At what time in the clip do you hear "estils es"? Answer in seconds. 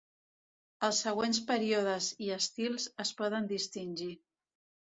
2.39-3.15